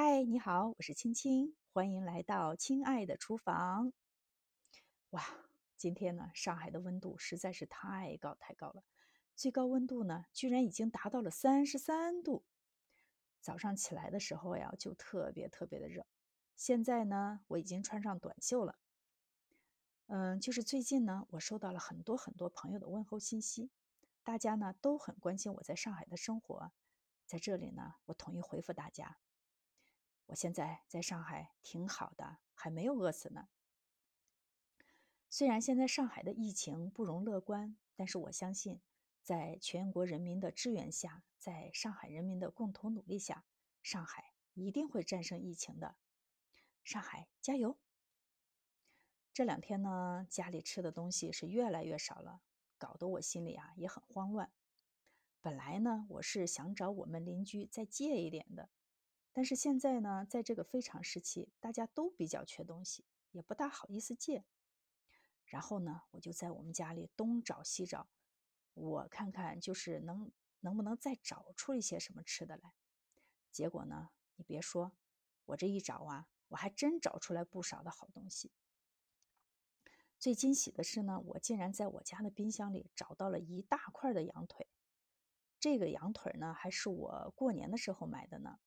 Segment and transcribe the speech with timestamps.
[0.00, 3.92] 嗨，你好，我是青青，欢迎来到亲爱的厨房。
[5.10, 5.24] 哇，
[5.76, 8.84] 今天呢，上海的温度实在是太高太高了，
[9.34, 12.44] 最高温度呢，居然已经达到了三十三度。
[13.40, 16.06] 早上起来的时候呀，就特别特别的热。
[16.54, 18.78] 现在呢，我已经穿上短袖了。
[20.06, 23.72] 嗯，就是最近呢，我收到了很多很多朋友的问候信息，
[24.22, 26.70] 大家呢都很关心我在上海的生活。
[27.26, 29.18] 在这里呢，我统一回复大家。
[30.28, 33.48] 我现在在上海挺好的，还没有饿死呢。
[35.30, 38.80] 虽然现在上海的疫情不容乐观，但是我相信，
[39.22, 43.44] 在全国人民的支援下，在上海人民的共同努力下，
[43.82, 45.96] 上海一定会战胜疫情的。
[46.84, 47.78] 上海加油！
[49.32, 52.42] 这两天呢，家里吃的东西是越来越少了，
[52.76, 54.50] 搞得我心里啊也很慌乱。
[55.40, 58.68] 本来呢，我是想找我们邻居再借一点的。
[59.38, 64.44] 但是现在呢，在这个非常时期，大家都比较缺东西，也不大好意思借。
[65.44, 68.08] 然后呢，我就在我们家里东找西找，
[68.74, 72.74] 我看看就是能能不能再找出一些什么吃的来。
[73.52, 74.90] 结果呢，你别说，
[75.44, 78.50] 我这一找啊，我还真找出来不少的好东西。
[80.18, 84.66] 最惊喜的是呢，我竟然在我家的冰箱里找到了一大块的羊腿。
[85.60, 88.58] 这个羊腿呢，还是我过年的时候买的呢。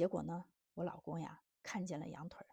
[0.00, 2.48] 结果呢，我老公呀看见了羊腿儿，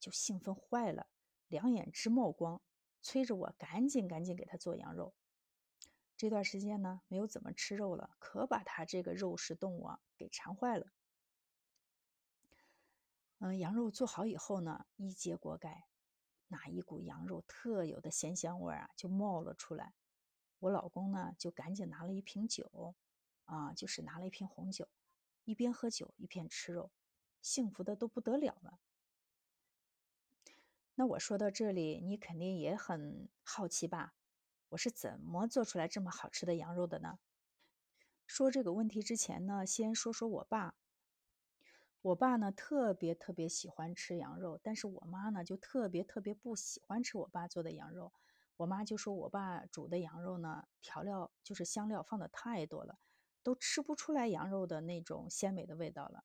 [0.00, 1.06] 就兴奋坏了，
[1.46, 2.60] 两眼直冒光，
[3.00, 5.14] 催着我赶紧赶紧给他做羊肉。
[6.16, 10.88] 这段时间呢，没有怎么吃肉了，可把他这个肉食动物啊给馋坏了。
[13.38, 15.86] 嗯，羊肉做好以后呢，一揭锅盖，
[16.48, 19.94] 那一股羊肉特有的鲜香味啊就冒了出来。
[20.58, 22.96] 我老公呢就赶紧拿了一瓶酒，
[23.44, 24.88] 啊，就是拿了一瓶红酒。
[25.46, 26.90] 一边喝酒一边吃肉，
[27.40, 28.78] 幸福的都不得了了。
[30.96, 34.14] 那我说到这里，你肯定也很好奇吧？
[34.70, 37.18] 我是怎么做出来这么好吃的羊肉的呢？
[38.26, 40.74] 说这个问题之前呢，先说说我爸。
[42.02, 48.12] 我爸呢特别特别喜欢吃羊肉，但是我妈呢就特别特别不喜欢吃我爸做的羊肉。
[48.56, 52.98] 我妈就说我爸煮的羊肉呢，调料就是香料放的太多了。
[53.46, 56.24] 都吃不出来羊肉的那种鲜美的味道了。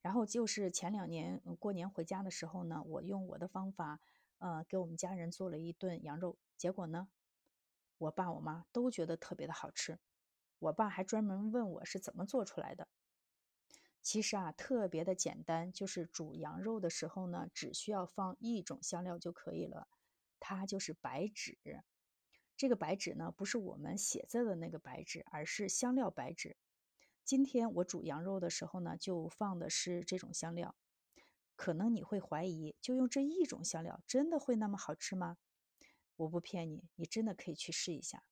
[0.00, 4.00] 然后就是前两年过年回家的时候呢，我用我的方法，
[4.38, 6.38] 呃，给我们家人做了一顿羊肉。
[6.56, 7.10] 结果呢，
[7.98, 9.98] 我爸我妈都觉得特别的好吃。
[10.60, 12.88] 我爸还专门问我是怎么做出来的。
[14.00, 19.88] 其实啊，特别的简单，就是煮羊肉的时候呢，只需要放一种香料就可以了，
[20.38, 21.58] 它就是白芷。
[22.60, 26.58] 这个白芷呢，不是我们写字的那个白芷，而是香料白芷。
[27.24, 30.76] 今天我煮羊肉的时候呢，就放的是这种香料。
[31.56, 35.38] 可能你会怀疑，就用这一种香料，真的会那么好吃吗？
[36.16, 38.24] 我不骗你，你真的可以去试一下。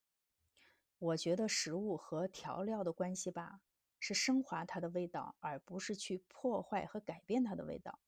[0.98, 3.62] 我觉得食物和调料的关系吧，
[3.98, 7.98] 是升华它的味道，而不是去破坏和改变它的味道。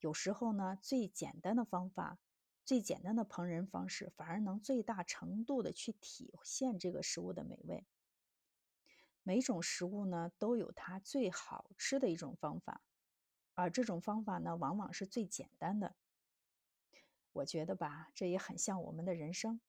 [0.00, 2.18] 有时候呢，最简单的方法。
[2.68, 7.86] 最简单的烹饪方式，反而能最大程度的去体现这个食物的美味。
[9.22, 12.82] 每种食物呢，都有它最好吃的一种方法，
[13.54, 15.96] 而这种方法呢，往往是最简单的。
[17.32, 19.62] 我觉得吧，这也很像我们的人生，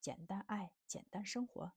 [0.00, 1.74] 简单爱，简单生活。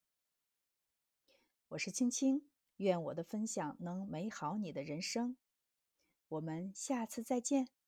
[1.68, 5.36] 我是青青，愿我的分享能美好你的人生。
[6.30, 7.81] 我们下次再见。